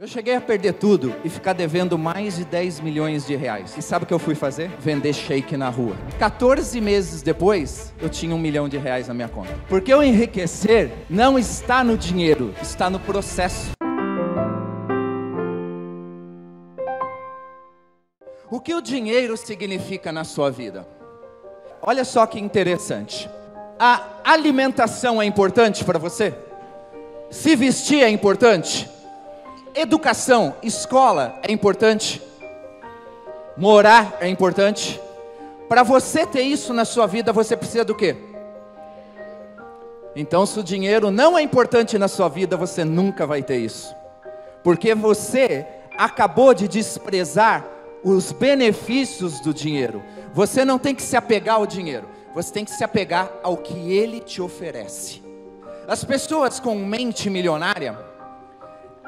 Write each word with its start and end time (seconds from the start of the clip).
Eu 0.00 0.06
cheguei 0.06 0.34
a 0.34 0.40
perder 0.40 0.72
tudo 0.72 1.14
e 1.22 1.28
ficar 1.28 1.52
devendo 1.52 1.98
mais 1.98 2.36
de 2.36 2.46
10 2.46 2.80
milhões 2.80 3.26
de 3.26 3.36
reais. 3.36 3.76
E 3.76 3.82
sabe 3.82 4.04
o 4.04 4.08
que 4.08 4.14
eu 4.14 4.18
fui 4.18 4.34
fazer? 4.34 4.70
Vender 4.78 5.12
shake 5.12 5.58
na 5.58 5.68
rua. 5.68 5.94
14 6.18 6.80
meses 6.80 7.20
depois, 7.20 7.92
eu 8.00 8.08
tinha 8.08 8.34
um 8.34 8.38
milhão 8.38 8.66
de 8.66 8.78
reais 8.78 9.08
na 9.08 9.12
minha 9.12 9.28
conta. 9.28 9.54
Porque 9.68 9.92
o 9.92 10.02
enriquecer 10.02 10.90
não 11.10 11.38
está 11.38 11.84
no 11.84 11.98
dinheiro, 11.98 12.54
está 12.62 12.88
no 12.88 12.98
processo. 12.98 13.72
O 18.50 18.58
que 18.58 18.74
o 18.74 18.80
dinheiro 18.80 19.36
significa 19.36 20.10
na 20.10 20.24
sua 20.24 20.50
vida? 20.50 20.88
Olha 21.82 22.06
só 22.06 22.24
que 22.24 22.40
interessante. 22.40 23.28
A 23.78 24.02
alimentação 24.24 25.20
é 25.20 25.26
importante 25.26 25.84
para 25.84 25.98
você? 25.98 26.32
Se 27.30 27.54
vestir 27.54 28.02
é 28.02 28.08
importante? 28.08 28.88
Educação, 29.74 30.56
escola 30.62 31.38
é 31.46 31.52
importante. 31.52 32.20
Morar 33.56 34.16
é 34.20 34.28
importante. 34.28 35.00
Para 35.68 35.82
você 35.82 36.26
ter 36.26 36.42
isso 36.42 36.74
na 36.74 36.84
sua 36.84 37.06
vida, 37.06 37.32
você 37.32 37.56
precisa 37.56 37.84
do 37.84 37.94
quê? 37.94 38.16
Então, 40.16 40.44
se 40.44 40.58
o 40.58 40.64
dinheiro 40.64 41.10
não 41.10 41.38
é 41.38 41.42
importante 41.42 41.96
na 41.96 42.08
sua 42.08 42.28
vida, 42.28 42.56
você 42.56 42.84
nunca 42.84 43.26
vai 43.26 43.42
ter 43.42 43.58
isso. 43.58 43.94
Porque 44.64 44.94
você 44.94 45.66
acabou 45.96 46.52
de 46.52 46.66
desprezar 46.66 47.64
os 48.02 48.32
benefícios 48.32 49.40
do 49.40 49.54
dinheiro. 49.54 50.02
Você 50.34 50.64
não 50.64 50.78
tem 50.78 50.94
que 50.94 51.02
se 51.02 51.16
apegar 51.16 51.56
ao 51.56 51.66
dinheiro, 51.66 52.08
você 52.34 52.52
tem 52.52 52.64
que 52.64 52.70
se 52.70 52.82
apegar 52.82 53.30
ao 53.42 53.56
que 53.56 53.92
ele 53.92 54.20
te 54.20 54.42
oferece. 54.42 55.22
As 55.86 56.04
pessoas 56.04 56.58
com 56.58 56.74
mente 56.74 57.28
milionária, 57.30 57.98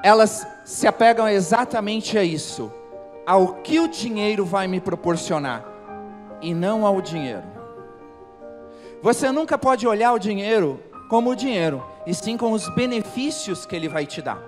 elas 0.03 0.47
se 0.65 0.87
apegam 0.87 1.29
exatamente 1.29 2.17
a 2.17 2.25
isso, 2.25 2.73
ao 3.27 3.55
que 3.57 3.81
o 3.81 3.89
dinheiro 3.89 4.45
vai 4.45 4.67
me 4.67 4.81
proporcionar 4.81 5.65
e 6.41 6.55
não 6.55 6.87
ao 6.87 7.01
dinheiro. 7.01 7.45
Você 9.03 9.33
nunca 9.33 9.59
pode 9.59 9.87
olhar 9.87 10.13
o 10.13 10.19
dinheiro 10.19 10.81
como 11.09 11.31
o 11.31 11.37
dinheiro, 11.37 11.85
e 12.07 12.15
sim 12.15 12.37
com 12.37 12.53
os 12.53 12.69
benefícios 12.75 13.67
que 13.67 13.77
ele 13.77 13.89
vai 13.89 14.07
te 14.07 14.23
dar. 14.23 14.41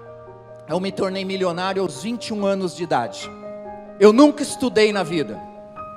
Eu 0.68 0.80
me 0.80 0.90
tornei 0.90 1.24
milionário 1.24 1.82
aos 1.82 2.02
21 2.02 2.46
anos 2.46 2.74
de 2.74 2.84
idade. 2.84 3.30
Eu 4.00 4.12
nunca 4.12 4.42
estudei 4.42 4.92
na 4.92 5.02
vida. 5.02 5.38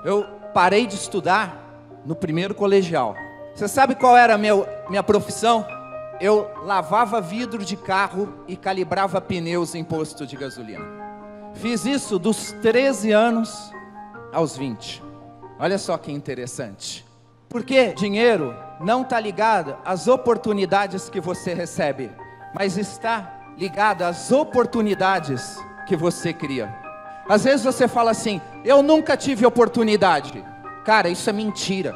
Eu 0.03 0.25
parei 0.53 0.85
de 0.85 0.95
estudar 0.95 2.01
no 2.05 2.15
primeiro 2.15 2.53
colegial. 2.53 3.15
Você 3.55 3.67
sabe 3.67 3.95
qual 3.95 4.17
era 4.17 4.35
a 4.35 4.37
meu, 4.37 4.67
minha 4.89 5.01
profissão? 5.01 5.65
Eu 6.19 6.49
lavava 6.63 7.21
vidro 7.21 7.63
de 7.63 7.75
carro 7.75 8.33
e 8.47 8.55
calibrava 8.55 9.21
pneus 9.21 9.75
em 9.75 9.83
posto 9.83 10.25
de 10.25 10.35
gasolina. 10.35 10.85
Fiz 11.53 11.85
isso 11.85 12.17
dos 12.19 12.51
13 12.61 13.11
anos 13.11 13.71
aos 14.31 14.57
20. 14.57 15.03
Olha 15.59 15.77
só 15.77 15.97
que 15.97 16.11
interessante. 16.11 17.05
Porque 17.49 17.93
dinheiro 17.93 18.55
não 18.79 19.01
está 19.01 19.19
ligado 19.19 19.75
às 19.83 20.07
oportunidades 20.07 21.09
que 21.09 21.19
você 21.19 21.53
recebe, 21.53 22.11
mas 22.53 22.77
está 22.77 23.53
ligado 23.57 24.03
às 24.03 24.31
oportunidades 24.31 25.57
que 25.87 25.95
você 25.95 26.33
cria. 26.33 26.73
Às 27.27 27.43
vezes 27.43 27.63
você 27.63 27.87
fala 27.87 28.11
assim: 28.11 28.41
eu 28.63 28.83
nunca 28.83 29.17
tive 29.17 29.45
oportunidade. 29.45 30.43
Cara, 30.85 31.09
isso 31.09 31.29
é 31.29 31.33
mentira. 31.33 31.93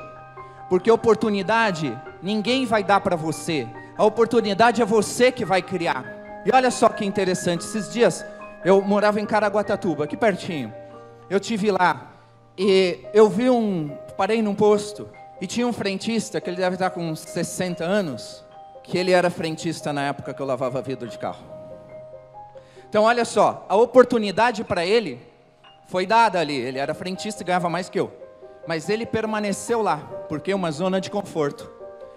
Porque 0.69 0.89
oportunidade 0.89 1.97
ninguém 2.21 2.65
vai 2.65 2.83
dar 2.83 3.01
para 3.01 3.15
você, 3.15 3.67
a 4.01 4.03
oportunidade 4.03 4.81
é 4.81 4.85
você 4.85 5.31
que 5.31 5.45
vai 5.45 5.61
criar. 5.61 6.03
E 6.43 6.49
olha 6.51 6.71
só 6.71 6.89
que 6.89 7.05
interessante, 7.05 7.61
esses 7.61 7.93
dias 7.93 8.25
eu 8.65 8.81
morava 8.81 9.21
em 9.21 9.25
Caraguatatuba, 9.27 10.05
aqui 10.05 10.17
pertinho. 10.17 10.73
Eu 11.29 11.39
tive 11.39 11.69
lá 11.69 12.11
e 12.57 12.97
eu 13.13 13.29
vi 13.29 13.47
um, 13.47 13.95
parei 14.17 14.41
num 14.41 14.55
posto 14.55 15.07
e 15.39 15.45
tinha 15.45 15.67
um 15.67 15.71
frentista 15.71 16.41
que 16.41 16.49
ele 16.49 16.57
deve 16.57 16.77
estar 16.77 16.89
com 16.89 17.11
uns 17.11 17.19
60 17.19 17.83
anos, 17.83 18.43
que 18.83 18.97
ele 18.97 19.11
era 19.11 19.29
frentista 19.29 19.93
na 19.93 20.01
época 20.01 20.33
que 20.33 20.41
eu 20.41 20.47
lavava 20.47 20.81
vidro 20.81 21.07
de 21.07 21.19
carro. 21.19 21.45
Então 22.89 23.03
olha 23.03 23.23
só, 23.23 23.67
a 23.69 23.75
oportunidade 23.75 24.63
para 24.63 24.83
ele 24.83 25.21
foi 25.85 26.07
dada 26.07 26.39
ali. 26.39 26.55
Ele 26.55 26.79
era 26.79 26.95
frentista 26.95 27.43
e 27.43 27.45
ganhava 27.45 27.69
mais 27.69 27.87
que 27.87 27.99
eu. 27.99 28.11
Mas 28.65 28.89
ele 28.89 29.05
permaneceu 29.05 29.79
lá, 29.79 29.97
porque 30.27 30.51
é 30.51 30.55
uma 30.55 30.71
zona 30.71 30.99
de 30.99 31.11
conforto. 31.11 31.69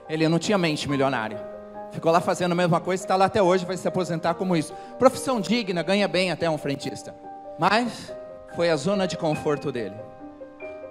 Ele 0.09 0.27
não 0.31 0.39
tinha 0.39 0.57
mente 0.57 0.89
milionária. 0.89 1.53
Ficou 1.95 2.11
lá 2.11 2.21
fazendo 2.21 2.53
a 2.53 2.55
mesma 2.57 2.81
coisa, 2.81 3.05
está 3.05 3.15
lá 3.15 3.27
até 3.27 3.41
hoje, 3.41 3.65
vai 3.65 3.77
se 3.77 3.87
aposentar 3.87 4.35
como 4.35 4.57
isso. 4.57 4.75
Profissão 4.99 5.41
digna, 5.41 5.81
ganha 5.81 6.09
bem 6.09 6.33
até 6.33 6.51
um 6.51 6.59
frentista. 6.59 7.15
Mas 7.57 8.13
foi 8.57 8.69
a 8.69 8.77
zona 8.77 9.07
de 9.07 9.17
conforto 9.17 9.71
dele. 9.71 9.95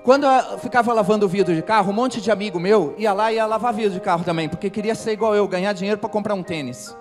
Quando 0.02 0.26
eu 0.26 0.58
ficava 0.60 0.94
lavando 0.94 1.28
vidro 1.28 1.54
de 1.54 1.62
carro, 1.62 1.92
um 1.92 1.94
monte 1.94 2.22
de 2.22 2.32
amigo 2.32 2.58
meu 2.58 2.96
ia 2.98 3.12
lá 3.12 3.34
e 3.34 3.36
ia 3.36 3.46
lavar 3.46 3.74
vidro 3.74 3.92
de 3.92 4.00
carro 4.00 4.24
também, 4.24 4.48
porque 4.48 4.70
queria 4.70 4.96
ser 4.96 5.12
igual 5.12 5.36
eu, 5.36 5.46
ganhar 5.46 5.74
dinheiro 5.74 6.00
para 6.00 6.10
comprar 6.10 6.36
um 6.36 6.44
tênis. 6.44 6.96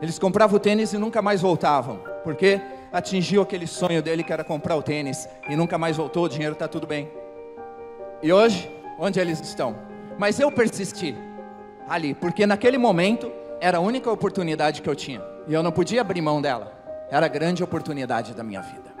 Eles 0.00 0.20
compravam 0.20 0.56
o 0.56 0.60
tênis 0.60 0.92
e 0.92 0.98
nunca 0.98 1.20
mais 1.20 1.40
voltavam, 1.40 2.00
porque 2.22 2.60
atingiu 2.92 3.42
aquele 3.42 3.66
sonho 3.66 4.00
dele 4.02 4.22
que 4.22 4.32
era 4.32 4.44
comprar 4.44 4.76
o 4.76 4.82
tênis 4.82 5.28
e 5.48 5.56
nunca 5.56 5.76
mais 5.78 5.96
voltou, 5.96 6.26
o 6.26 6.28
dinheiro 6.28 6.52
está 6.52 6.68
tudo 6.68 6.86
bem. 6.86 7.10
E 8.22 8.32
hoje, 8.32 8.70
onde 9.00 9.18
eles 9.18 9.40
estão? 9.40 9.76
Mas 10.16 10.38
eu 10.38 10.50
persisti 10.52 11.16
ali, 11.88 12.14
porque 12.14 12.46
naquele 12.46 12.78
momento 12.78 13.30
era 13.60 13.78
a 13.78 13.80
única 13.80 14.10
oportunidade 14.10 14.82
que 14.82 14.88
eu 14.88 14.94
tinha 14.94 15.22
e 15.46 15.54
eu 15.54 15.62
não 15.62 15.72
podia 15.72 16.00
abrir 16.00 16.20
mão 16.20 16.42
dela. 16.42 16.72
Era 17.10 17.26
a 17.26 17.28
grande 17.28 17.62
oportunidade 17.62 18.34
da 18.34 18.42
minha 18.42 18.60
vida. 18.60 18.94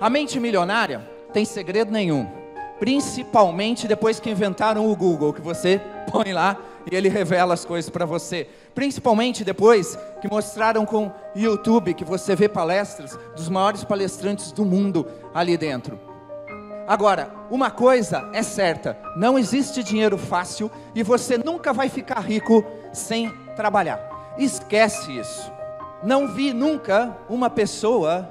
A 0.00 0.08
mente 0.08 0.38
milionária 0.38 1.00
tem 1.32 1.44
segredo 1.44 1.90
nenhum, 1.90 2.26
principalmente 2.78 3.88
depois 3.88 4.20
que 4.20 4.30
inventaram 4.30 4.90
o 4.90 4.94
Google, 4.94 5.32
que 5.32 5.40
você 5.40 5.80
põe 6.10 6.32
lá 6.32 6.56
e 6.90 6.94
ele 6.94 7.08
revela 7.08 7.54
as 7.54 7.64
coisas 7.64 7.90
para 7.90 8.04
você. 8.04 8.46
Principalmente 8.74 9.42
depois 9.42 9.98
que 10.20 10.28
mostraram 10.28 10.86
com 10.86 11.10
YouTube 11.34 11.94
que 11.94 12.04
você 12.04 12.36
vê 12.36 12.48
palestras 12.48 13.18
dos 13.34 13.48
maiores 13.48 13.82
palestrantes 13.82 14.52
do 14.52 14.64
mundo 14.64 15.06
ali 15.34 15.56
dentro. 15.56 15.98
Agora, 16.86 17.30
uma 17.50 17.70
coisa 17.70 18.28
é 18.32 18.42
certa: 18.42 18.96
não 19.16 19.38
existe 19.38 19.82
dinheiro 19.82 20.16
fácil 20.16 20.70
e 20.94 21.02
você 21.02 21.36
nunca 21.36 21.72
vai 21.72 21.88
ficar 21.88 22.20
rico 22.20 22.64
sem 22.92 23.30
trabalhar. 23.56 24.34
Esquece 24.38 25.18
isso. 25.18 25.50
Não 26.02 26.28
vi 26.28 26.52
nunca 26.52 27.16
uma 27.28 27.50
pessoa 27.50 28.30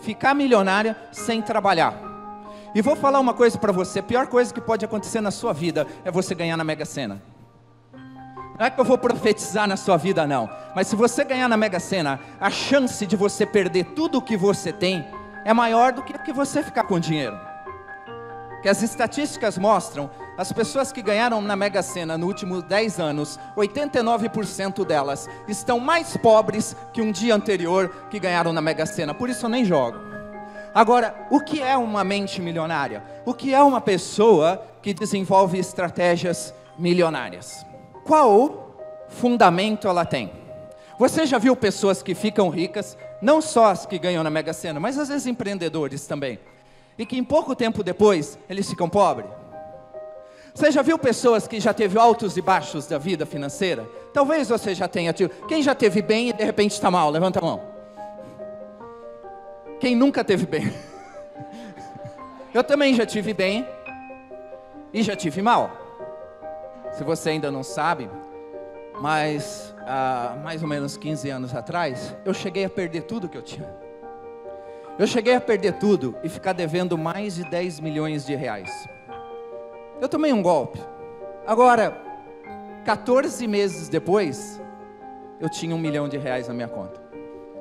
ficar 0.00 0.34
milionária 0.34 0.96
sem 1.12 1.40
trabalhar. 1.40 1.94
E 2.74 2.82
vou 2.82 2.96
falar 2.96 3.20
uma 3.20 3.34
coisa 3.34 3.56
para 3.56 3.70
você: 3.70 4.00
a 4.00 4.02
pior 4.02 4.26
coisa 4.26 4.52
que 4.52 4.60
pode 4.60 4.84
acontecer 4.84 5.20
na 5.20 5.30
sua 5.30 5.52
vida 5.52 5.86
é 6.04 6.10
você 6.10 6.34
ganhar 6.34 6.56
na 6.56 6.64
Mega 6.64 6.84
Sena. 6.84 7.22
Não 8.58 8.66
é 8.66 8.70
que 8.70 8.80
eu 8.80 8.84
vou 8.84 8.98
profetizar 8.98 9.66
na 9.66 9.76
sua 9.76 9.96
vida, 9.96 10.26
não. 10.26 10.50
Mas 10.74 10.86
se 10.86 10.96
você 10.96 11.24
ganhar 11.24 11.48
na 11.48 11.56
Mega 11.56 11.80
Sena, 11.80 12.20
a 12.40 12.50
chance 12.50 13.06
de 13.06 13.16
você 13.16 13.46
perder 13.46 13.84
tudo 13.86 14.18
o 14.18 14.22
que 14.22 14.36
você 14.36 14.72
tem 14.72 15.04
é 15.44 15.52
maior 15.52 15.92
do 15.92 16.02
que 16.02 16.12
que 16.18 16.32
você 16.32 16.62
ficar 16.62 16.84
com 16.84 16.98
dinheiro 16.98 17.51
que 18.62 18.68
as 18.68 18.80
estatísticas 18.80 19.58
mostram, 19.58 20.08
as 20.38 20.52
pessoas 20.52 20.92
que 20.92 21.02
ganharam 21.02 21.40
na 21.42 21.56
Mega 21.56 21.82
Sena 21.82 22.16
nos 22.16 22.28
últimos 22.28 22.62
10 22.62 23.00
anos, 23.00 23.38
89% 23.56 24.86
delas 24.86 25.28
estão 25.48 25.80
mais 25.80 26.16
pobres 26.16 26.76
que 26.92 27.02
um 27.02 27.10
dia 27.10 27.34
anterior 27.34 27.88
que 28.08 28.20
ganharam 28.20 28.52
na 28.52 28.60
Mega 28.60 28.86
Sena. 28.86 29.12
Por 29.12 29.28
isso 29.28 29.46
eu 29.46 29.50
nem 29.50 29.64
jogo. 29.64 29.98
Agora, 30.72 31.26
o 31.28 31.40
que 31.40 31.60
é 31.60 31.76
uma 31.76 32.04
mente 32.04 32.40
milionária? 32.40 33.02
O 33.26 33.34
que 33.34 33.52
é 33.52 33.62
uma 33.62 33.80
pessoa 33.80 34.64
que 34.80 34.94
desenvolve 34.94 35.58
estratégias 35.58 36.54
milionárias? 36.78 37.66
Qual 38.04 38.76
fundamento 39.08 39.88
ela 39.88 40.06
tem? 40.06 40.32
Você 40.98 41.26
já 41.26 41.36
viu 41.36 41.56
pessoas 41.56 42.02
que 42.02 42.14
ficam 42.14 42.48
ricas, 42.48 42.96
não 43.20 43.42
só 43.42 43.66
as 43.66 43.84
que 43.84 43.98
ganham 43.98 44.22
na 44.22 44.30
Mega 44.30 44.52
Sena, 44.52 44.78
mas 44.78 44.98
às 44.98 45.08
vezes 45.08 45.26
empreendedores 45.26 46.06
também 46.06 46.38
e 47.02 47.06
que 47.06 47.18
em 47.18 47.24
pouco 47.24 47.56
tempo 47.56 47.82
depois 47.82 48.38
eles 48.48 48.70
ficam 48.70 48.88
pobres? 48.88 49.28
Você 50.54 50.70
já 50.70 50.82
viu 50.82 50.96
pessoas 50.98 51.48
que 51.48 51.58
já 51.58 51.74
teve 51.74 51.98
altos 51.98 52.36
e 52.36 52.42
baixos 52.42 52.86
da 52.86 52.96
vida 52.96 53.26
financeira? 53.26 53.88
Talvez 54.12 54.48
você 54.48 54.72
já 54.72 54.86
tenha 54.86 55.12
tido. 55.12 55.30
Quem 55.46 55.62
já 55.62 55.74
teve 55.74 56.00
bem 56.00 56.28
e 56.28 56.32
de 56.32 56.44
repente 56.44 56.72
está 56.72 56.90
mal? 56.90 57.10
Levanta 57.10 57.40
a 57.40 57.42
mão. 57.42 57.60
Quem 59.80 59.96
nunca 59.96 60.22
teve 60.22 60.46
bem? 60.46 60.72
Eu 62.54 62.62
também 62.62 62.94
já 62.94 63.04
tive 63.04 63.34
bem 63.34 63.66
e 64.92 65.02
já 65.02 65.16
tive 65.16 65.42
mal. 65.42 65.72
Se 66.92 67.02
você 67.02 67.30
ainda 67.30 67.50
não 67.50 67.64
sabe, 67.64 68.08
mas 69.00 69.74
há 69.86 70.36
mais 70.44 70.62
ou 70.62 70.68
menos 70.68 70.96
15 70.96 71.30
anos 71.30 71.54
atrás, 71.54 72.14
eu 72.26 72.34
cheguei 72.34 72.66
a 72.66 72.70
perder 72.70 73.04
tudo 73.04 73.26
que 73.26 73.38
eu 73.38 73.42
tinha. 73.42 73.74
Eu 75.02 75.06
cheguei 75.08 75.34
a 75.34 75.40
perder 75.40 75.80
tudo 75.80 76.14
e 76.22 76.28
ficar 76.28 76.52
devendo 76.52 76.96
mais 76.96 77.34
de 77.34 77.42
10 77.42 77.80
milhões 77.80 78.24
de 78.24 78.36
reais. 78.36 78.88
Eu 80.00 80.08
tomei 80.08 80.32
um 80.32 80.40
golpe. 80.40 80.78
Agora, 81.44 82.00
14 82.84 83.44
meses 83.48 83.88
depois, 83.88 84.62
eu 85.40 85.48
tinha 85.48 85.74
um 85.74 85.78
milhão 85.78 86.08
de 86.08 86.16
reais 86.16 86.46
na 86.46 86.54
minha 86.54 86.68
conta. 86.68 87.02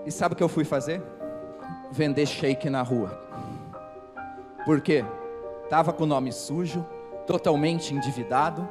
E 0.06 0.12
sabe 0.12 0.34
o 0.34 0.38
que 0.38 0.44
eu 0.44 0.48
fui 0.48 0.64
fazer? 0.64 1.02
vender 1.92 2.28
shake 2.28 2.70
na 2.70 2.84
rua. 2.84 3.20
Por 4.64 4.80
quê? 4.80 5.04
Estava 5.64 5.92
com 5.92 6.04
o 6.04 6.06
nome 6.06 6.32
sujo, 6.32 6.86
totalmente 7.26 7.92
endividado, 7.92 8.70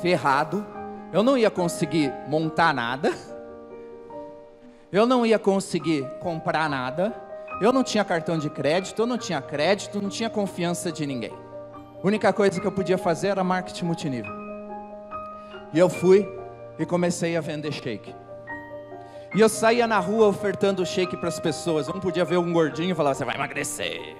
ferrado. 0.00 0.66
Eu 1.12 1.22
não 1.22 1.36
ia 1.36 1.50
conseguir 1.50 2.10
montar 2.26 2.72
nada. 2.72 3.12
Eu 4.90 5.04
não 5.04 5.26
ia 5.26 5.38
conseguir 5.38 6.08
comprar 6.20 6.70
nada. 6.70 7.27
Eu 7.60 7.72
não 7.72 7.82
tinha 7.82 8.04
cartão 8.04 8.38
de 8.38 8.48
crédito, 8.48 9.02
eu 9.02 9.06
não 9.06 9.18
tinha 9.18 9.42
crédito, 9.42 10.00
não 10.00 10.08
tinha 10.08 10.30
confiança 10.30 10.92
de 10.92 11.04
ninguém. 11.04 11.32
A 12.02 12.06
única 12.06 12.32
coisa 12.32 12.60
que 12.60 12.66
eu 12.66 12.70
podia 12.70 12.96
fazer 12.96 13.28
era 13.28 13.42
marketing 13.42 13.84
multinível. 13.84 14.32
E 15.72 15.78
eu 15.78 15.88
fui 15.88 16.28
e 16.78 16.86
comecei 16.86 17.36
a 17.36 17.40
vender 17.40 17.72
shake. 17.72 18.14
E 19.34 19.40
eu 19.40 19.48
saía 19.48 19.86
na 19.86 19.98
rua 19.98 20.28
ofertando 20.28 20.86
shake 20.86 21.16
para 21.16 21.28
as 21.28 21.40
pessoas. 21.40 21.88
Eu 21.88 21.94
não 21.94 22.00
podia 22.00 22.24
ver 22.24 22.38
um 22.38 22.52
gordinho 22.52 22.92
e 22.92 22.94
falar, 22.94 23.14
você 23.14 23.24
vai 23.24 23.34
emagrecer. 23.34 24.16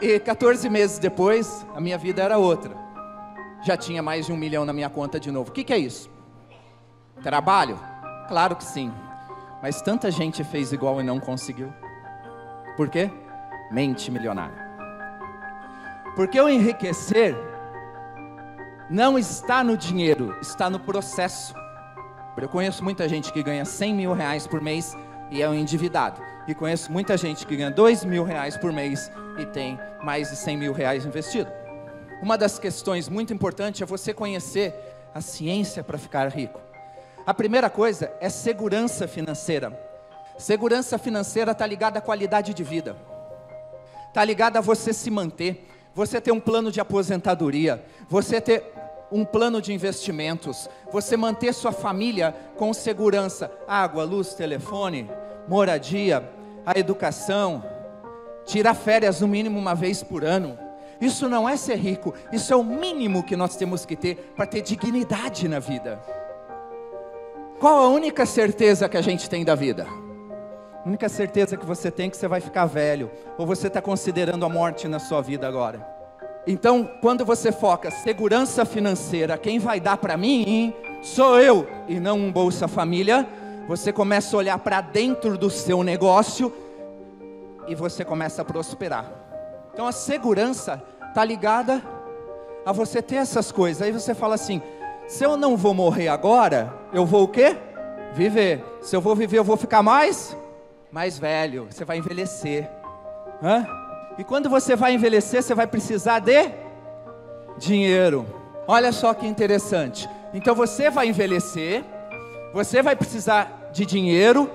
E 0.00 0.18
14 0.20 0.70
meses 0.70 0.98
depois, 0.98 1.66
a 1.74 1.80
minha 1.80 1.98
vida 1.98 2.22
era 2.22 2.38
outra. 2.38 2.70
Já 3.62 3.76
tinha 3.76 4.02
mais 4.02 4.26
de 4.26 4.32
um 4.32 4.36
milhão 4.36 4.64
na 4.64 4.72
minha 4.72 4.88
conta 4.88 5.18
de 5.18 5.30
novo. 5.30 5.50
O 5.50 5.52
que, 5.52 5.64
que 5.64 5.72
é 5.72 5.78
isso? 5.78 6.08
Trabalho? 7.22 7.78
Claro 8.28 8.56
que 8.56 8.64
sim. 8.64 8.90
Mas 9.62 9.82
tanta 9.82 10.10
gente 10.10 10.42
fez 10.42 10.72
igual 10.72 11.00
e 11.00 11.04
não 11.04 11.20
conseguiu. 11.20 11.72
Por 12.76 12.88
quê? 12.88 13.10
Mente 13.70 14.10
milionária. 14.10 14.70
Porque 16.16 16.40
o 16.40 16.48
enriquecer 16.48 17.36
não 18.88 19.18
está 19.18 19.62
no 19.62 19.76
dinheiro, 19.76 20.36
está 20.40 20.68
no 20.68 20.80
processo. 20.80 21.54
Eu 22.36 22.48
conheço 22.48 22.82
muita 22.82 23.06
gente 23.06 23.32
que 23.32 23.42
ganha 23.42 23.64
100 23.66 23.94
mil 23.94 24.12
reais 24.14 24.46
por 24.46 24.62
mês 24.62 24.96
e 25.30 25.42
é 25.42 25.48
um 25.48 25.54
endividado. 25.54 26.22
E 26.48 26.54
conheço 26.54 26.90
muita 26.90 27.16
gente 27.16 27.46
que 27.46 27.54
ganha 27.54 27.70
2 27.70 28.04
mil 28.04 28.24
reais 28.24 28.56
por 28.56 28.72
mês 28.72 29.12
e 29.38 29.44
tem 29.44 29.78
mais 30.02 30.30
de 30.30 30.36
100 30.36 30.56
mil 30.56 30.72
reais 30.72 31.04
investido. 31.04 31.50
Uma 32.22 32.38
das 32.38 32.58
questões 32.58 33.08
muito 33.08 33.32
importantes 33.32 33.82
é 33.82 33.84
você 33.84 34.14
conhecer 34.14 34.74
a 35.14 35.20
ciência 35.20 35.84
para 35.84 35.98
ficar 35.98 36.28
rico. 36.28 36.60
A 37.26 37.34
primeira 37.34 37.68
coisa 37.68 38.12
é 38.20 38.28
segurança 38.28 39.06
financeira. 39.06 39.78
Segurança 40.38 40.96
financeira 40.96 41.52
está 41.52 41.66
ligada 41.66 41.98
à 41.98 42.02
qualidade 42.02 42.54
de 42.54 42.64
vida, 42.64 42.96
está 44.08 44.24
ligada 44.24 44.58
a 44.58 44.62
você 44.62 44.90
se 44.90 45.10
manter, 45.10 45.68
você 45.94 46.18
ter 46.18 46.32
um 46.32 46.40
plano 46.40 46.72
de 46.72 46.80
aposentadoria, 46.80 47.84
você 48.08 48.40
ter 48.40 48.72
um 49.12 49.22
plano 49.22 49.60
de 49.60 49.72
investimentos, 49.72 50.66
você 50.90 51.14
manter 51.14 51.52
sua 51.52 51.72
família 51.72 52.34
com 52.56 52.72
segurança, 52.72 53.52
água, 53.68 54.02
luz, 54.02 54.32
telefone, 54.32 55.10
moradia, 55.46 56.26
a 56.64 56.78
educação, 56.78 57.62
tirar 58.46 58.72
férias 58.74 59.20
no 59.20 59.28
mínimo 59.28 59.58
uma 59.58 59.74
vez 59.74 60.02
por 60.02 60.24
ano. 60.24 60.58
Isso 61.00 61.28
não 61.28 61.46
é 61.46 61.56
ser 61.56 61.76
rico, 61.76 62.14
isso 62.32 62.50
é 62.52 62.56
o 62.56 62.64
mínimo 62.64 63.22
que 63.22 63.36
nós 63.36 63.56
temos 63.56 63.84
que 63.84 63.96
ter 63.96 64.32
para 64.34 64.46
ter 64.46 64.62
dignidade 64.62 65.48
na 65.48 65.58
vida. 65.58 66.00
Qual 67.60 67.78
a 67.78 67.88
única 67.90 68.24
certeza 68.24 68.88
que 68.88 68.96
a 68.96 69.02
gente 69.02 69.28
tem 69.28 69.44
da 69.44 69.54
vida? 69.54 69.86
A 70.82 70.88
única 70.88 71.10
certeza 71.10 71.58
que 71.58 71.66
você 71.66 71.90
tem 71.90 72.06
é 72.06 72.08
que 72.08 72.16
você 72.16 72.26
vai 72.26 72.40
ficar 72.40 72.64
velho, 72.64 73.10
ou 73.36 73.46
você 73.46 73.66
está 73.66 73.82
considerando 73.82 74.46
a 74.46 74.48
morte 74.48 74.88
na 74.88 74.98
sua 74.98 75.20
vida 75.20 75.46
agora. 75.46 75.86
Então, 76.46 76.88
quando 77.02 77.22
você 77.22 77.52
foca 77.52 77.90
segurança 77.90 78.64
financeira, 78.64 79.36
quem 79.36 79.58
vai 79.58 79.78
dar 79.78 79.98
para 79.98 80.16
mim 80.16 80.72
sou 81.02 81.38
eu 81.38 81.68
e 81.86 82.00
não 82.00 82.16
um 82.16 82.32
Bolsa 82.32 82.66
Família, 82.66 83.28
você 83.68 83.92
começa 83.92 84.34
a 84.34 84.38
olhar 84.38 84.58
para 84.58 84.80
dentro 84.80 85.36
do 85.36 85.50
seu 85.50 85.82
negócio 85.82 86.50
e 87.68 87.74
você 87.74 88.06
começa 88.06 88.40
a 88.40 88.44
prosperar. 88.44 89.04
Então, 89.74 89.86
a 89.86 89.92
segurança 89.92 90.82
está 91.08 91.22
ligada 91.22 91.82
a 92.64 92.72
você 92.72 93.02
ter 93.02 93.16
essas 93.16 93.52
coisas. 93.52 93.82
Aí 93.82 93.92
você 93.92 94.14
fala 94.14 94.34
assim: 94.34 94.62
se 95.10 95.24
eu 95.24 95.36
não 95.36 95.56
vou 95.56 95.74
morrer 95.74 96.06
agora, 96.06 96.72
eu 96.92 97.04
vou 97.04 97.24
o 97.24 97.28
quê? 97.28 97.56
Viver. 98.14 98.64
Se 98.80 98.94
eu 98.94 99.00
vou 99.00 99.16
viver, 99.16 99.38
eu 99.38 99.44
vou 99.44 99.56
ficar 99.56 99.82
mais 99.82 100.36
mais 100.92 101.18
velho. 101.18 101.66
Você 101.68 101.84
vai 101.84 101.98
envelhecer. 101.98 102.70
Hã? 103.42 103.66
E 104.16 104.22
quando 104.22 104.48
você 104.48 104.76
vai 104.76 104.94
envelhecer, 104.94 105.42
você 105.42 105.52
vai 105.52 105.66
precisar 105.66 106.20
de 106.20 106.52
dinheiro. 107.58 108.24
Olha 108.68 108.92
só 108.92 109.12
que 109.12 109.26
interessante. 109.26 110.08
Então 110.32 110.54
você 110.54 110.88
vai 110.90 111.08
envelhecer, 111.08 111.84
você 112.54 112.80
vai 112.80 112.94
precisar 112.94 113.70
de 113.72 113.84
dinheiro. 113.84 114.48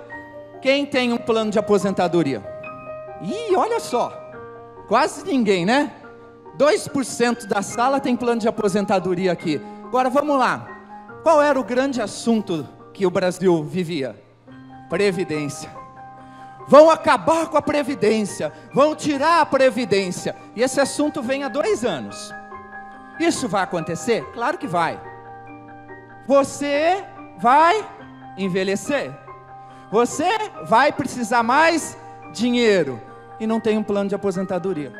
Quem 0.62 0.86
tem 0.86 1.12
um 1.12 1.18
plano 1.18 1.52
de 1.52 1.60
aposentadoria? 1.60 2.42
Ih, 3.22 3.58
olha 3.58 3.82
só. 3.82 4.10
Quase 4.88 5.26
ninguém, 5.26 5.66
né? 5.66 5.92
2% 6.58 7.46
da 7.46 7.62
sala 7.62 8.00
tem 8.00 8.16
plano 8.16 8.40
de 8.40 8.48
aposentadoria 8.48 9.34
aqui. 9.34 9.62
Agora 9.88 10.10
vamos 10.10 10.38
lá. 10.38 10.68
Qual 11.24 11.42
era 11.42 11.60
o 11.60 11.64
grande 11.64 12.02
assunto 12.02 12.68
que 12.94 13.06
o 13.06 13.12
Brasil 13.12 13.64
vivia? 13.64 14.16
Previdência 14.90 15.86
vão 16.68 16.90
acabar 16.90 17.48
com 17.48 17.58
a 17.58 17.62
previdência, 17.62 18.52
vão 18.74 18.96
tirar 18.96 19.42
a 19.42 19.46
previdência. 19.46 20.36
E 20.56 20.62
esse 20.62 20.80
assunto 20.80 21.22
vem 21.22 21.44
há 21.44 21.48
dois 21.48 21.86
anos. 21.86 22.34
Isso 23.20 23.48
vai 23.48 23.64
acontecer? 23.64 24.24
Claro 24.34 24.58
que 24.58 24.68
vai. 24.68 25.00
Você 26.28 27.04
vai 27.38 27.88
envelhecer. 28.38 29.14
Você 29.92 30.28
vai 30.68 30.92
precisar 30.92 31.44
mais 31.44 31.98
dinheiro 32.34 33.00
e 33.40 33.46
não 33.46 33.60
tem 33.60 33.78
um 33.78 33.84
plano 33.84 34.10
de 34.10 34.16
aposentadoria. 34.16 34.92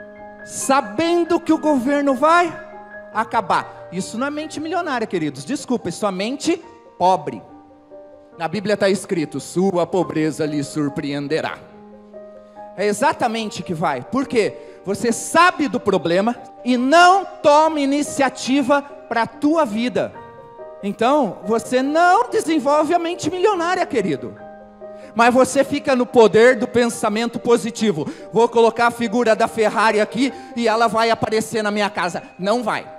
Sabendo 0.46 1.40
que 1.40 1.52
o 1.52 1.58
governo 1.58 2.14
vai 2.14 2.65
acabar. 3.16 3.88
Isso 3.92 4.18
não 4.18 4.28
é 4.28 4.30
mente 4.30 4.60
milionária, 4.60 5.08
queridos. 5.08 5.46
Desculpa, 5.46 5.90
isso 5.90 6.06
é 6.06 6.12
mente 6.12 6.62
pobre. 7.00 7.42
Na 8.38 8.48
Bíblia 8.48 8.74
está 8.74 8.90
escrito: 8.90 9.40
sua 9.40 9.88
pobreza 9.88 10.46
lhe 10.46 10.64
surpreenderá. 10.64 11.58
É 12.78 12.86
exatamente 12.86 13.64
que 13.64 13.74
vai. 13.74 14.02
Por 14.02 14.28
quê? 14.28 14.54
Você 14.84 15.12
sabe 15.12 15.68
do 15.68 15.80
problema 15.80 16.36
e 16.64 16.78
não 16.78 17.26
toma 17.26 17.80
iniciativa 17.80 18.82
para 18.82 19.24
a 19.24 19.28
tua 19.28 19.66
vida. 19.66 20.14
Então, 20.84 21.40
você 21.46 21.82
não 21.82 22.30
desenvolve 22.30 22.94
a 22.94 23.00
mente 23.00 23.32
milionária, 23.32 23.86
querido. 23.86 24.36
Mas 25.16 25.34
você 25.34 25.64
fica 25.64 25.96
no 25.96 26.06
poder 26.06 26.58
do 26.58 26.68
pensamento 26.68 27.40
positivo. 27.40 28.06
Vou 28.34 28.48
colocar 28.50 28.88
a 28.88 28.92
figura 28.92 29.36
da 29.36 29.48
Ferrari 29.48 30.02
aqui 30.02 30.34
e 30.56 30.68
ela 30.68 30.88
vai 30.88 31.10
aparecer 31.10 31.64
na 31.64 31.72
minha 31.72 31.90
casa. 31.90 32.22
Não 32.38 32.62
vai. 32.62 32.95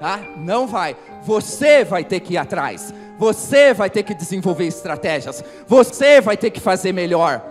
Tá? 0.00 0.20
Não 0.36 0.66
vai. 0.66 0.96
Você 1.22 1.84
vai 1.84 2.04
ter 2.04 2.20
que 2.20 2.34
ir 2.34 2.38
atrás. 2.38 2.94
Você 3.18 3.74
vai 3.74 3.90
ter 3.90 4.04
que 4.04 4.14
desenvolver 4.14 4.66
estratégias. 4.66 5.42
Você 5.66 6.20
vai 6.20 6.36
ter 6.36 6.50
que 6.50 6.60
fazer 6.60 6.92
melhor. 6.92 7.44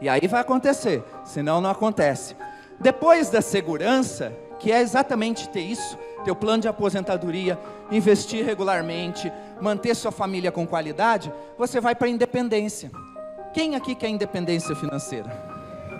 E 0.00 0.08
aí 0.08 0.26
vai 0.26 0.40
acontecer. 0.40 1.02
Senão 1.24 1.60
não 1.60 1.70
acontece. 1.70 2.36
Depois 2.78 3.30
da 3.30 3.40
segurança, 3.40 4.32
que 4.58 4.70
é 4.70 4.80
exatamente 4.80 5.48
ter 5.48 5.60
isso, 5.60 5.98
ter 6.24 6.30
o 6.30 6.36
plano 6.36 6.62
de 6.62 6.68
aposentadoria, 6.68 7.58
investir 7.90 8.44
regularmente, 8.44 9.32
manter 9.60 9.94
sua 9.94 10.12
família 10.12 10.52
com 10.52 10.66
qualidade, 10.66 11.32
você 11.56 11.80
vai 11.80 11.94
para 11.94 12.06
a 12.06 12.10
independência. 12.10 12.90
Quem 13.54 13.74
aqui 13.74 13.94
quer 13.94 14.08
independência 14.08 14.76
financeira? 14.76 15.30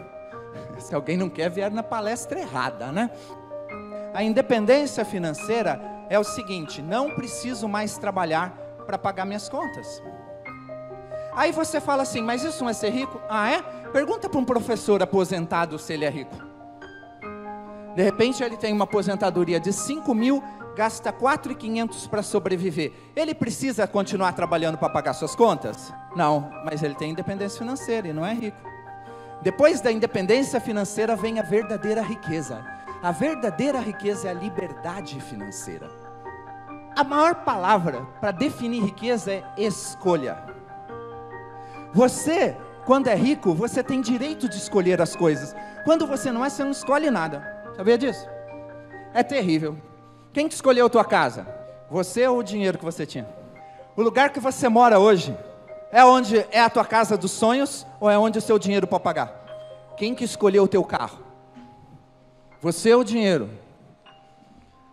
Se 0.78 0.94
alguém 0.94 1.16
não 1.16 1.30
quer, 1.30 1.48
vier 1.48 1.70
na 1.70 1.82
palestra 1.82 2.38
errada, 2.38 2.92
né? 2.92 3.10
A 4.16 4.22
independência 4.22 5.04
financeira 5.04 5.78
é 6.08 6.18
o 6.18 6.24
seguinte: 6.24 6.80
não 6.80 7.10
preciso 7.10 7.68
mais 7.68 7.98
trabalhar 7.98 8.48
para 8.86 8.96
pagar 8.96 9.26
minhas 9.26 9.46
contas. 9.46 10.02
Aí 11.34 11.52
você 11.52 11.82
fala 11.82 12.02
assim, 12.02 12.22
mas 12.22 12.42
isso 12.42 12.64
não 12.64 12.70
é 12.70 12.72
ser 12.72 12.88
rico? 12.88 13.20
Ah, 13.28 13.50
é? 13.50 13.60
Pergunta 13.92 14.26
para 14.26 14.40
um 14.40 14.44
professor 14.44 15.02
aposentado 15.02 15.78
se 15.78 15.92
ele 15.92 16.06
é 16.06 16.08
rico. 16.08 16.34
De 17.94 18.02
repente 18.02 18.42
ele 18.42 18.56
tem 18.56 18.72
uma 18.72 18.84
aposentadoria 18.84 19.60
de 19.60 19.70
5 19.70 20.14
mil, 20.14 20.42
gasta 20.74 21.12
4,500 21.12 22.06
para 22.06 22.22
sobreviver. 22.22 22.94
Ele 23.14 23.34
precisa 23.34 23.86
continuar 23.86 24.32
trabalhando 24.32 24.78
para 24.78 24.88
pagar 24.88 25.12
suas 25.12 25.36
contas? 25.36 25.92
Não, 26.16 26.50
mas 26.64 26.82
ele 26.82 26.94
tem 26.94 27.10
independência 27.10 27.58
financeira 27.58 28.08
e 28.08 28.14
não 28.14 28.24
é 28.24 28.32
rico. 28.32 28.56
Depois 29.42 29.82
da 29.82 29.92
independência 29.92 30.58
financeira 30.58 31.14
vem 31.14 31.38
a 31.38 31.42
verdadeira 31.42 32.00
riqueza. 32.00 32.75
A 33.02 33.12
verdadeira 33.12 33.78
riqueza 33.78 34.28
é 34.28 34.30
a 34.30 34.34
liberdade 34.34 35.20
financeira. 35.20 35.90
A 36.96 37.04
maior 37.04 37.36
palavra 37.36 38.06
para 38.20 38.30
definir 38.30 38.82
riqueza 38.82 39.32
é 39.32 39.44
escolha. 39.58 40.38
Você, 41.92 42.56
quando 42.84 43.08
é 43.08 43.14
rico, 43.14 43.54
você 43.54 43.82
tem 43.82 44.00
direito 44.00 44.48
de 44.48 44.56
escolher 44.56 45.00
as 45.00 45.14
coisas. 45.14 45.54
Quando 45.84 46.06
você 46.06 46.32
não 46.32 46.44
é, 46.44 46.48
você 46.48 46.64
não 46.64 46.70
escolhe 46.70 47.10
nada. 47.10 47.72
Sabia 47.76 47.98
disso? 47.98 48.26
É 49.12 49.22
terrível. 49.22 49.76
Quem 50.32 50.48
que 50.48 50.54
escolheu 50.54 50.86
a 50.86 50.90
tua 50.90 51.04
casa? 51.04 51.46
Você 51.90 52.26
ou 52.26 52.38
o 52.38 52.42
dinheiro 52.42 52.78
que 52.78 52.84
você 52.84 53.04
tinha? 53.06 53.28
O 53.94 54.02
lugar 54.02 54.30
que 54.30 54.40
você 54.40 54.68
mora 54.68 54.98
hoje 54.98 55.36
É 55.92 56.04
onde 56.04 56.44
é 56.50 56.60
a 56.60 56.68
tua 56.68 56.84
casa 56.84 57.16
dos 57.16 57.30
sonhos 57.30 57.86
ou 58.00 58.10
é 58.10 58.18
onde 58.18 58.38
o 58.38 58.42
seu 58.42 58.58
dinheiro 58.58 58.86
pode 58.86 59.04
pagar? 59.04 59.32
Quem 59.96 60.14
que 60.14 60.24
escolheu 60.24 60.64
o 60.64 60.68
teu 60.68 60.84
carro? 60.84 61.20
Você 62.60 62.94
ou 62.94 63.02
o 63.02 63.04
dinheiro? 63.04 63.50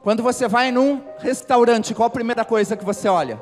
Quando 0.02 0.22
você 0.22 0.48
vai 0.48 0.72
num 0.72 1.02
restaurante, 1.20 1.96
qual 1.96 2.08
a 2.08 2.10
primeira 2.10 2.44
coisa 2.44 2.76
que 2.76 2.84
você 2.84 3.08
olha? 3.08 3.42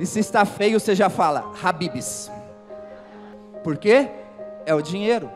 E 0.00 0.06
se 0.06 0.18
está 0.18 0.44
feio, 0.44 0.80
você 0.80 0.94
já 0.94 1.08
fala, 1.08 1.52
Habibs. 1.62 2.30
Por 3.62 3.76
quê? 3.76 4.08
É 4.66 4.74
o 4.74 4.82
dinheiro 4.82 5.30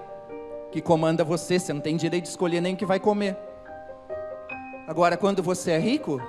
que 0.72 0.80
comanda 0.80 1.22
você, 1.22 1.58
você 1.58 1.72
não 1.72 1.80
tem 1.80 1.96
direito 1.96 2.24
de 2.24 2.30
escolher 2.30 2.60
nem 2.60 2.74
o 2.74 2.76
que 2.76 2.84
vai 2.84 2.98
comer. 2.98 3.36
Agora, 4.88 5.16
quando 5.16 5.40
você 5.42 5.70
é 5.70 5.78
rico, 5.78 6.20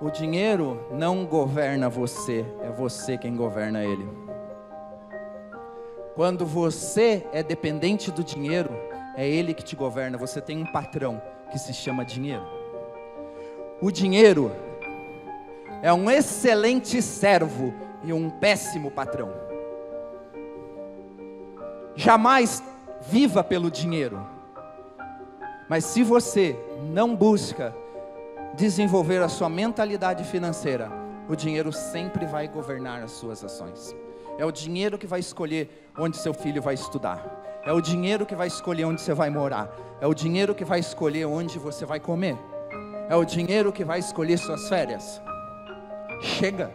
o 0.00 0.10
dinheiro 0.10 0.86
não 0.90 1.24
governa 1.24 1.88
você, 1.88 2.44
é 2.60 2.70
você 2.70 3.16
quem 3.16 3.34
governa 3.34 3.82
ele. 3.82 4.06
Quando 6.14 6.44
você 6.44 7.26
é 7.32 7.42
dependente 7.42 8.10
do 8.10 8.22
dinheiro, 8.22 8.70
é 9.16 9.28
ele 9.28 9.54
que 9.54 9.62
te 9.62 9.76
governa, 9.76 10.16
você 10.16 10.40
tem 10.40 10.62
um 10.62 10.66
patrão 10.66 11.20
que 11.50 11.58
se 11.58 11.72
chama 11.72 12.04
dinheiro. 12.04 12.46
O 13.80 13.90
dinheiro 13.90 14.52
é 15.82 15.92
um 15.92 16.10
excelente 16.10 17.02
servo 17.02 17.74
e 18.04 18.12
um 18.12 18.30
péssimo 18.30 18.90
patrão. 18.90 19.32
Jamais 21.94 22.62
viva 23.02 23.42
pelo 23.44 23.70
dinheiro. 23.70 24.24
Mas 25.68 25.84
se 25.84 26.02
você 26.02 26.56
não 26.92 27.14
busca 27.14 27.74
desenvolver 28.54 29.22
a 29.22 29.28
sua 29.28 29.48
mentalidade 29.48 30.24
financeira, 30.24 30.90
o 31.28 31.34
dinheiro 31.34 31.72
sempre 31.72 32.26
vai 32.26 32.48
governar 32.48 33.02
as 33.02 33.12
suas 33.12 33.42
ações. 33.42 33.94
É 34.38 34.44
o 34.44 34.52
dinheiro 34.52 34.98
que 34.98 35.06
vai 35.06 35.20
escolher 35.20 35.90
onde 35.98 36.16
seu 36.16 36.32
filho 36.32 36.62
vai 36.62 36.74
estudar. 36.74 37.42
É 37.64 37.72
o 37.72 37.80
dinheiro 37.80 38.26
que 38.26 38.34
vai 38.34 38.48
escolher 38.48 38.84
onde 38.84 39.00
você 39.00 39.14
vai 39.14 39.30
morar. 39.30 39.70
É 40.00 40.06
o 40.06 40.14
dinheiro 40.14 40.54
que 40.54 40.64
vai 40.64 40.80
escolher 40.80 41.26
onde 41.26 41.58
você 41.58 41.86
vai 41.86 42.00
comer. 42.00 42.36
É 43.08 43.14
o 43.14 43.24
dinheiro 43.24 43.72
que 43.72 43.84
vai 43.84 44.00
escolher 44.00 44.36
suas 44.36 44.68
férias. 44.68 45.22
Chega. 46.20 46.72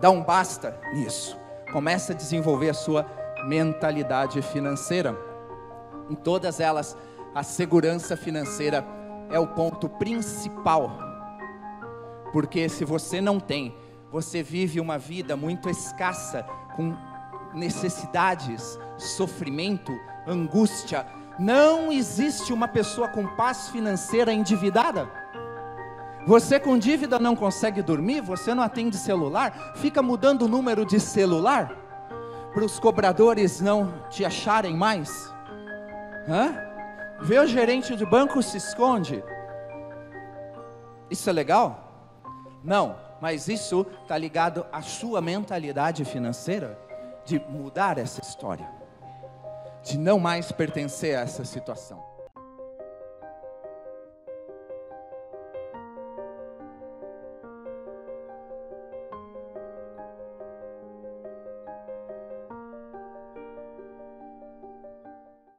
Dá 0.00 0.08
um 0.10 0.22
basta 0.22 0.78
nisso. 0.94 1.36
Começa 1.72 2.12
a 2.12 2.16
desenvolver 2.16 2.70
a 2.70 2.74
sua 2.74 3.06
mentalidade 3.44 4.40
financeira. 4.40 5.16
Em 6.08 6.14
todas 6.14 6.60
elas, 6.60 6.96
a 7.34 7.42
segurança 7.42 8.16
financeira 8.16 8.84
é 9.30 9.38
o 9.38 9.48
ponto 9.48 9.88
principal. 9.88 10.92
Porque 12.32 12.68
se 12.68 12.84
você 12.84 13.20
não 13.20 13.40
tem, 13.40 13.74
você 14.12 14.42
vive 14.42 14.78
uma 14.78 14.98
vida 14.98 15.36
muito 15.36 15.68
escassa, 15.68 16.44
com 16.76 16.96
necessidades, 17.54 18.78
sofrimento, 18.96 19.92
angústia. 20.26 21.06
Não 21.38 21.90
existe 21.90 22.52
uma 22.52 22.68
pessoa 22.68 23.08
com 23.08 23.26
paz 23.36 23.68
financeira 23.68 24.32
endividada. 24.32 25.08
Você 26.26 26.60
com 26.60 26.78
dívida 26.78 27.18
não 27.18 27.34
consegue 27.34 27.82
dormir, 27.82 28.20
você 28.20 28.54
não 28.54 28.62
atende 28.62 28.96
celular, 28.96 29.72
fica 29.76 30.00
mudando 30.00 30.42
o 30.42 30.48
número 30.48 30.86
de 30.86 31.00
celular 31.00 31.76
para 32.52 32.64
os 32.64 32.78
cobradores 32.78 33.60
não 33.60 33.92
te 34.08 34.24
acharem 34.24 34.76
mais. 34.76 35.32
Hã? 36.28 36.54
Vê 37.22 37.38
o 37.38 37.46
gerente 37.46 37.96
de 37.96 38.04
banco 38.04 38.42
se 38.42 38.56
esconde. 38.58 39.22
Isso 41.10 41.28
é 41.28 41.32
legal? 41.32 42.20
Não, 42.62 42.96
mas 43.20 43.48
isso 43.48 43.86
está 44.02 44.16
ligado 44.16 44.64
à 44.72 44.82
sua 44.82 45.20
mentalidade 45.20 46.04
financeira 46.04 46.78
de 47.24 47.38
mudar 47.48 47.98
essa 47.98 48.20
história, 48.20 48.68
de 49.82 49.98
não 49.98 50.18
mais 50.18 50.50
pertencer 50.52 51.16
a 51.16 51.22
essa 51.22 51.44
situação. 51.44 52.11